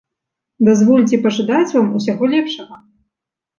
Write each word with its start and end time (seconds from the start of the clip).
Дазвольце 0.69 1.19
пажадаць 1.27 1.75
вам 1.77 1.93
усяго 2.01 2.33
лепшага. 2.35 2.83